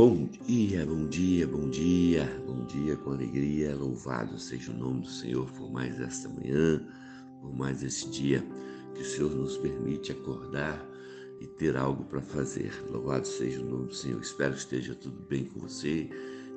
Bom 0.00 0.26
dia, 0.46 0.86
bom 0.86 1.06
dia, 1.08 1.46
bom 1.46 1.68
dia, 1.68 2.42
bom 2.46 2.64
dia 2.64 2.96
com 2.96 3.10
alegria. 3.10 3.76
Louvado 3.76 4.38
seja 4.38 4.72
o 4.72 4.74
nome 4.74 5.02
do 5.02 5.10
Senhor 5.10 5.44
por 5.52 5.70
mais 5.70 6.00
esta 6.00 6.26
manhã, 6.26 6.82
por 7.42 7.54
mais 7.54 7.82
esse 7.82 8.08
dia 8.08 8.42
que 8.94 9.02
o 9.02 9.04
Senhor 9.04 9.30
nos 9.30 9.58
permite 9.58 10.10
acordar 10.10 10.82
e 11.38 11.46
ter 11.46 11.76
algo 11.76 12.02
para 12.04 12.22
fazer. 12.22 12.72
Louvado 12.90 13.28
seja 13.28 13.60
o 13.60 13.66
nome 13.66 13.88
do 13.88 13.94
Senhor. 13.94 14.22
Espero 14.22 14.54
que 14.54 14.60
esteja 14.60 14.94
tudo 14.94 15.20
bem 15.28 15.44
com 15.44 15.60
você, 15.60 16.08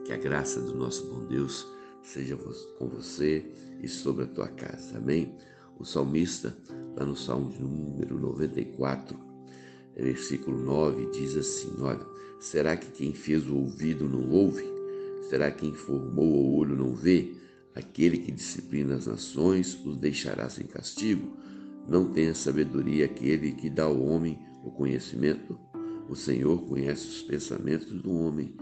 que 0.06 0.14
a 0.14 0.18
graça 0.18 0.62
do 0.62 0.78
nosso 0.78 1.06
bom 1.08 1.26
Deus 1.26 1.68
seja 2.02 2.38
com 2.38 2.88
você 2.88 3.46
e 3.82 3.90
sobre 3.90 4.24
a 4.24 4.28
tua 4.28 4.48
casa. 4.48 4.98
Amém? 4.98 5.36
O 5.78 5.84
salmista, 5.84 6.58
lá 6.96 7.06
no 7.06 7.18
Salmo 7.18 7.52
número 7.60 8.18
94, 8.18 9.33
versículo 10.02 10.58
9, 10.58 11.08
diz 11.12 11.36
assim: 11.36 11.74
Olha, 11.80 12.06
será 12.40 12.76
que 12.76 12.88
quem 12.92 13.14
fez 13.14 13.48
o 13.48 13.56
ouvido 13.56 14.08
não 14.08 14.30
ouve? 14.30 14.66
Será 15.30 15.52
que 15.52 15.62
quem 15.62 15.74
formou 15.74 16.26
o 16.26 16.56
olho 16.58 16.76
não 16.76 16.94
vê? 16.94 17.34
Aquele 17.76 18.18
que 18.18 18.32
disciplina 18.32 18.96
as 18.96 19.08
nações 19.08 19.78
os 19.86 19.98
deixará 19.98 20.50
sem 20.50 20.66
castigo? 20.66 21.36
Não 21.88 22.12
tem 22.12 22.34
sabedoria 22.34 23.06
aquele 23.06 23.52
que 23.52 23.70
dá 23.70 23.84
ao 23.84 24.00
homem 24.00 24.40
o 24.64 24.72
conhecimento? 24.72 25.60
O 26.08 26.16
Senhor 26.16 26.62
conhece 26.68 27.08
os 27.08 27.22
pensamentos 27.24 27.92
do 27.92 28.12
homem 28.12 28.54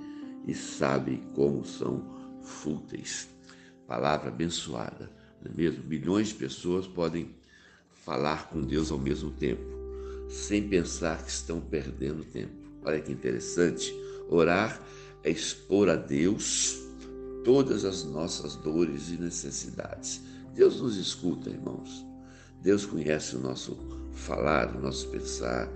e 0.48 0.54
sabe 0.54 1.22
como 1.34 1.66
são 1.66 2.04
fúteis. 2.42 3.30
Palavra 3.86 4.30
abençoada, 4.30 5.12
não 5.44 5.52
é 5.52 5.56
mesmo? 5.56 5.84
Milhões 5.84 6.30
de 6.30 6.36
pessoas 6.36 6.88
podem 6.88 7.36
falar 7.92 8.50
com 8.50 8.62
Deus 8.62 8.92
ao 8.92 8.98
mesmo 8.98 9.32
tempo, 9.32 9.62
sem 10.32 10.68
pensar 10.68 11.24
que 11.24 11.30
estão 11.30 11.60
perdendo 11.60 12.24
tempo. 12.24 12.54
Olha 12.84 13.02
que 13.02 13.12
interessante. 13.12 13.94
Orar 14.30 14.82
é 15.24 15.30
expor 15.30 15.90
a 15.90 15.96
Deus 15.96 16.80
todas 17.44 17.84
as 17.84 18.04
nossas 18.06 18.56
dores 18.56 19.10
e 19.10 19.18
necessidades. 19.18 20.22
Deus 20.56 20.80
nos 20.82 20.96
escuta, 20.96 21.50
irmãos. 21.50 22.06
Deus 22.62 22.86
conhece 22.86 23.36
o 23.36 23.40
nosso 23.40 23.78
falar, 24.14 24.76
o 24.76 24.82
nosso 24.82 25.10
pensar. 25.10 25.70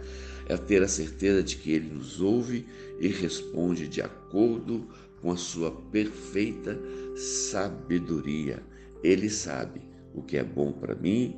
É 0.47 0.55
ter 0.55 0.81
a 0.83 0.87
certeza 0.87 1.43
de 1.43 1.57
que 1.57 1.71
Ele 1.71 1.93
nos 1.93 2.21
ouve 2.21 2.65
e 2.99 3.07
responde 3.07 3.87
de 3.87 4.01
acordo 4.01 4.87
com 5.21 5.31
a 5.31 5.37
sua 5.37 5.71
perfeita 5.71 6.79
sabedoria. 7.15 8.63
Ele 9.03 9.29
sabe 9.29 9.81
o 10.13 10.21
que 10.21 10.37
é 10.37 10.43
bom 10.43 10.71
para 10.71 10.95
mim, 10.95 11.35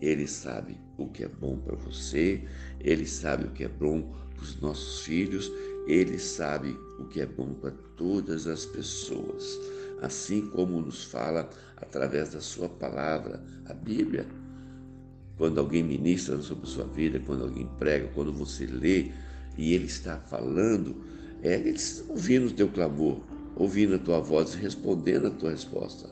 ele 0.00 0.26
sabe 0.26 0.78
o 0.96 1.06
que 1.08 1.24
é 1.24 1.28
bom 1.28 1.58
para 1.58 1.76
você, 1.76 2.42
ele 2.80 3.06
sabe 3.06 3.44
o 3.44 3.50
que 3.50 3.64
é 3.64 3.68
bom 3.68 4.12
para 4.34 4.42
os 4.42 4.60
nossos 4.60 5.02
filhos, 5.02 5.50
ele 5.86 6.18
sabe 6.18 6.76
o 6.98 7.04
que 7.04 7.20
é 7.20 7.26
bom 7.26 7.54
para 7.54 7.72
todas 7.96 8.46
as 8.46 8.64
pessoas, 8.64 9.58
assim 10.00 10.46
como 10.48 10.80
nos 10.80 11.04
fala 11.04 11.48
através 11.76 12.32
da 12.32 12.40
sua 12.40 12.68
palavra, 12.68 13.42
a 13.66 13.74
Bíblia. 13.74 14.26
Quando 15.36 15.58
alguém 15.58 15.82
ministra 15.82 16.40
sobre 16.40 16.68
sua 16.68 16.86
vida, 16.86 17.18
quando 17.20 17.44
alguém 17.44 17.66
prega, 17.78 18.08
quando 18.14 18.32
você 18.32 18.66
lê 18.66 19.10
e 19.56 19.74
ele 19.74 19.86
está 19.86 20.18
falando, 20.18 21.02
é 21.42 21.54
ele 21.54 21.70
está 21.70 22.04
ouvindo 22.10 22.48
o 22.48 22.52
teu 22.52 22.68
clamor, 22.68 23.20
ouvindo 23.56 23.94
a 23.94 23.98
tua 23.98 24.20
voz 24.20 24.54
e 24.54 24.58
respondendo 24.58 25.26
a 25.28 25.30
tua 25.30 25.50
resposta. 25.50 26.10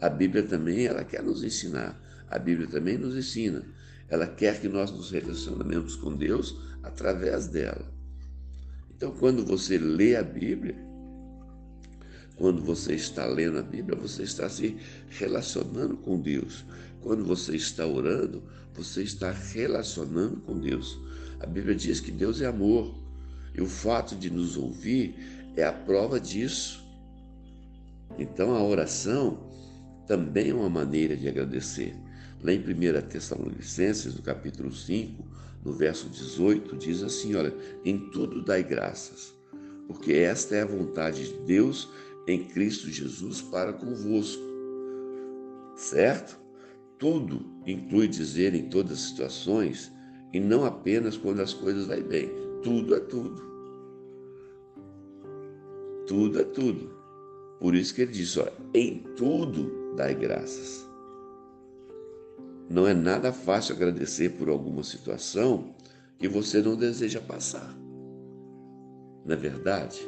A 0.00 0.08
Bíblia 0.10 0.42
também 0.42 0.86
ela 0.86 1.04
quer 1.04 1.22
nos 1.22 1.42
ensinar. 1.42 1.98
A 2.28 2.38
Bíblia 2.38 2.68
também 2.68 2.98
nos 2.98 3.16
ensina. 3.16 3.64
Ela 4.08 4.26
quer 4.26 4.60
que 4.60 4.68
nós 4.68 4.90
nos 4.90 5.10
relacionemos 5.10 5.96
com 5.96 6.14
Deus 6.14 6.56
através 6.82 7.48
dela. 7.48 7.92
Então, 8.96 9.12
quando 9.12 9.44
você 9.44 9.78
lê 9.78 10.16
a 10.16 10.22
Bíblia, 10.22 10.76
quando 12.36 12.62
você 12.62 12.94
está 12.94 13.26
lendo 13.26 13.58
a 13.58 13.62
Bíblia, 13.62 13.98
você 13.98 14.22
está 14.22 14.48
se 14.48 14.76
relacionando 15.08 15.96
com 15.96 16.20
Deus. 16.20 16.64
Quando 17.00 17.24
você 17.24 17.56
está 17.56 17.86
orando, 17.86 18.42
você 18.74 19.02
está 19.02 19.30
relacionando 19.30 20.40
com 20.42 20.58
Deus. 20.58 20.98
A 21.40 21.46
Bíblia 21.46 21.74
diz 21.74 22.00
que 22.00 22.10
Deus 22.10 22.40
é 22.40 22.46
amor. 22.46 22.94
E 23.54 23.60
o 23.60 23.66
fato 23.66 24.14
de 24.14 24.30
nos 24.30 24.56
ouvir 24.56 25.14
é 25.56 25.64
a 25.64 25.72
prova 25.72 26.20
disso. 26.20 26.84
Então 28.18 28.54
a 28.54 28.62
oração 28.62 29.50
também 30.06 30.50
é 30.50 30.54
uma 30.54 30.68
maneira 30.68 31.16
de 31.16 31.28
agradecer. 31.28 31.94
Lá 32.42 32.52
em 32.52 32.58
1 32.58 33.08
Tessalonicenses, 33.08 34.14
no 34.14 34.22
capítulo 34.22 34.72
5, 34.72 35.24
no 35.64 35.72
verso 35.72 36.08
18, 36.08 36.76
diz 36.76 37.02
assim: 37.02 37.34
Olha, 37.34 37.54
em 37.84 37.98
tudo 38.10 38.44
dai 38.44 38.62
graças, 38.62 39.34
porque 39.88 40.12
esta 40.12 40.54
é 40.54 40.62
a 40.62 40.66
vontade 40.66 41.28
de 41.28 41.38
Deus 41.44 41.88
em 42.26 42.44
Cristo 42.44 42.90
Jesus 42.90 43.40
para 43.40 43.72
convosco. 43.72 44.42
Certo? 45.76 46.38
Tudo 46.98 47.44
inclui 47.66 48.08
dizer 48.08 48.54
em 48.54 48.68
todas 48.68 48.92
as 48.92 49.00
situações 49.00 49.92
e 50.32 50.40
não 50.40 50.64
apenas 50.64 51.16
quando 51.16 51.40
as 51.40 51.52
coisas 51.52 51.86
vão 51.86 52.02
bem. 52.02 52.30
Tudo 52.62 52.94
é 52.94 53.00
tudo. 53.00 53.42
Tudo 56.06 56.40
é 56.40 56.44
tudo. 56.44 56.96
Por 57.60 57.74
isso 57.74 57.94
que 57.94 58.02
ele 58.02 58.12
diz: 58.12 58.36
olha, 58.36 58.52
em 58.74 59.02
tudo 59.16 59.94
dai 59.96 60.14
graças. 60.14 60.85
Não 62.68 62.86
é 62.86 62.94
nada 62.94 63.32
fácil 63.32 63.74
agradecer 63.74 64.30
por 64.30 64.48
alguma 64.48 64.82
situação 64.82 65.74
que 66.18 66.28
você 66.28 66.60
não 66.60 66.76
deseja 66.76 67.20
passar. 67.20 67.74
Na 69.24 69.34
é 69.34 69.36
verdade, 69.36 70.00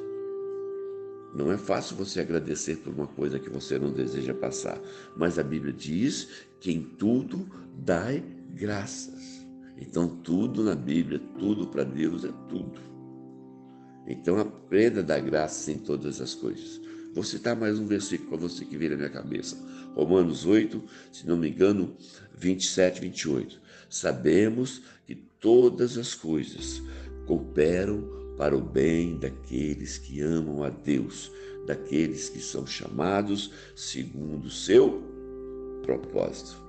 não 1.34 1.52
é 1.52 1.58
fácil 1.58 1.96
você 1.96 2.20
agradecer 2.20 2.76
por 2.76 2.92
uma 2.92 3.06
coisa 3.06 3.38
que 3.38 3.50
você 3.50 3.78
não 3.78 3.92
deseja 3.92 4.32
passar, 4.34 4.80
mas 5.16 5.38
a 5.38 5.42
Bíblia 5.42 5.72
diz 5.72 6.28
que 6.60 6.72
em 6.72 6.82
tudo 6.82 7.48
dai 7.76 8.24
graças. 8.54 9.46
Então, 9.76 10.08
tudo 10.08 10.64
na 10.64 10.74
Bíblia, 10.74 11.20
tudo 11.38 11.68
para 11.68 11.84
Deus 11.84 12.24
é 12.24 12.32
tudo. 12.48 12.80
Então, 14.06 14.38
aprenda 14.38 15.00
a 15.00 15.04
dar 15.04 15.20
graças 15.20 15.68
em 15.68 15.78
todas 15.78 16.20
as 16.20 16.34
coisas. 16.34 16.80
Vou 17.14 17.24
citar 17.24 17.56
mais 17.56 17.78
um 17.78 17.86
versículo 17.86 18.30
para 18.30 18.48
você 18.48 18.64
que 18.64 18.76
vira 18.76 18.94
na 18.94 18.98
minha 18.98 19.10
cabeça. 19.10 19.56
Romanos 19.94 20.44
8, 20.44 20.82
se 21.12 21.26
não 21.26 21.36
me 21.36 21.48
engano, 21.48 21.96
27, 22.36 23.00
28. 23.00 23.60
Sabemos 23.88 24.82
que 25.06 25.14
todas 25.14 25.96
as 25.96 26.14
coisas 26.14 26.82
cooperam 27.26 28.18
para 28.36 28.56
o 28.56 28.60
bem 28.60 29.18
daqueles 29.18 29.98
que 29.98 30.20
amam 30.20 30.62
a 30.62 30.68
Deus, 30.68 31.32
daqueles 31.66 32.28
que 32.28 32.40
são 32.40 32.66
chamados 32.66 33.50
segundo 33.74 34.46
o 34.46 34.50
seu 34.50 35.02
propósito. 35.82 36.62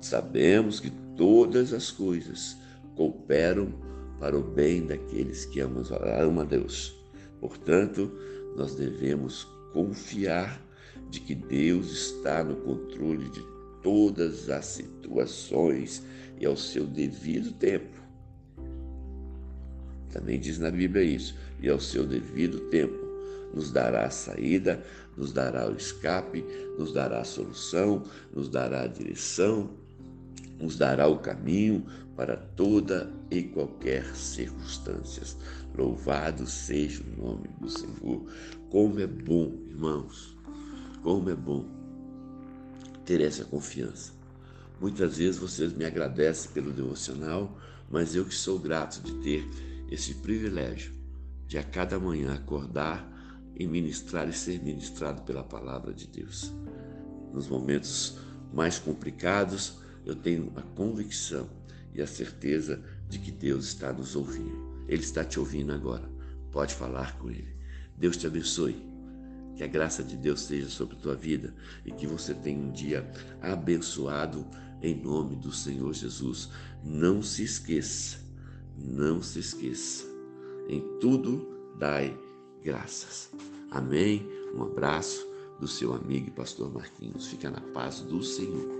Sabemos 0.00 0.80
que 0.80 0.90
todas 1.16 1.72
as 1.72 1.90
coisas 1.90 2.56
cooperam 2.96 3.72
para 4.20 4.36
o 4.36 4.42
bem 4.42 4.84
daqueles 4.84 5.44
que 5.44 5.60
amam 5.60 6.40
a 6.40 6.44
Deus. 6.44 6.94
Portanto, 7.40 8.10
nós 8.58 8.74
devemos 8.74 9.44
confiar 9.72 10.60
de 11.08 11.20
que 11.20 11.34
Deus 11.34 11.90
está 11.92 12.42
no 12.42 12.56
controle 12.56 13.30
de 13.30 13.40
todas 13.82 14.50
as 14.50 14.66
situações 14.66 16.02
e 16.38 16.44
ao 16.44 16.56
seu 16.56 16.84
devido 16.84 17.52
tempo. 17.52 17.96
Também 20.10 20.40
diz 20.40 20.58
na 20.58 20.70
Bíblia 20.70 21.04
isso, 21.04 21.36
e 21.60 21.68
ao 21.68 21.78
seu 21.78 22.04
devido 22.04 22.60
tempo 22.68 22.98
nos 23.54 23.70
dará 23.70 24.06
a 24.06 24.10
saída, 24.10 24.84
nos 25.16 25.32
dará 25.32 25.68
o 25.68 25.76
escape, 25.76 26.44
nos 26.76 26.92
dará 26.92 27.20
a 27.20 27.24
solução, 27.24 28.02
nos 28.34 28.48
dará 28.48 28.82
a 28.82 28.86
direção, 28.86 29.70
nos 30.58 30.76
dará 30.76 31.06
o 31.06 31.18
caminho 31.18 31.84
para 32.16 32.36
toda 32.36 33.12
e 33.30 33.42
qualquer 33.44 34.04
circunstância. 34.14 35.22
Louvado 35.76 36.46
seja 36.46 37.02
o 37.02 37.22
nome 37.22 37.48
do 37.60 37.68
Senhor. 37.68 38.24
Como 38.70 38.98
é 38.98 39.06
bom, 39.06 39.54
irmãos, 39.68 40.36
como 41.02 41.30
é 41.30 41.34
bom 41.34 41.64
ter 43.04 43.20
essa 43.20 43.44
confiança. 43.44 44.12
Muitas 44.80 45.16
vezes 45.16 45.40
vocês 45.40 45.72
me 45.72 45.84
agradecem 45.84 46.50
pelo 46.52 46.72
devocional, 46.72 47.56
mas 47.90 48.14
eu 48.14 48.24
que 48.24 48.34
sou 48.34 48.58
grato 48.58 49.00
de 49.00 49.12
ter 49.22 49.48
esse 49.90 50.14
privilégio 50.14 50.92
de 51.46 51.56
a 51.56 51.62
cada 51.62 51.98
manhã 51.98 52.34
acordar 52.34 53.08
e 53.56 53.66
ministrar 53.66 54.28
e 54.28 54.32
ser 54.32 54.62
ministrado 54.62 55.22
pela 55.22 55.42
palavra 55.42 55.92
de 55.92 56.06
Deus. 56.06 56.52
Nos 57.32 57.48
momentos 57.48 58.18
mais 58.52 58.78
complicados, 58.78 59.78
eu 60.08 60.14
tenho 60.14 60.50
a 60.56 60.62
convicção 60.62 61.50
e 61.92 62.00
a 62.00 62.06
certeza 62.06 62.82
de 63.10 63.18
que 63.18 63.30
Deus 63.30 63.66
está 63.66 63.92
nos 63.92 64.16
ouvindo. 64.16 64.86
Ele 64.88 65.02
está 65.02 65.22
te 65.22 65.38
ouvindo 65.38 65.70
agora. 65.70 66.10
Pode 66.50 66.74
falar 66.74 67.18
com 67.18 67.28
Ele. 67.28 67.54
Deus 67.94 68.16
te 68.16 68.26
abençoe. 68.26 68.88
Que 69.54 69.62
a 69.62 69.66
graça 69.66 70.02
de 70.02 70.16
Deus 70.16 70.40
seja 70.40 70.68
sobre 70.70 70.96
a 70.96 70.98
tua 70.98 71.14
vida 71.14 71.54
e 71.84 71.92
que 71.92 72.06
você 72.06 72.32
tenha 72.32 72.58
um 72.58 72.72
dia 72.72 73.06
abençoado 73.42 74.46
em 74.80 74.94
nome 74.94 75.36
do 75.36 75.52
Senhor 75.52 75.92
Jesus. 75.92 76.48
Não 76.82 77.22
se 77.22 77.42
esqueça, 77.42 78.18
não 78.78 79.20
se 79.20 79.40
esqueça. 79.40 80.06
Em 80.70 80.80
tudo 81.00 81.74
dai 81.78 82.16
graças. 82.64 83.30
Amém? 83.70 84.26
Um 84.54 84.62
abraço 84.62 85.26
do 85.60 85.68
seu 85.68 85.92
amigo 85.92 86.28
e 86.28 86.30
pastor 86.30 86.72
Marquinhos. 86.72 87.26
Fica 87.26 87.50
na 87.50 87.60
paz 87.60 88.00
do 88.00 88.22
Senhor. 88.22 88.77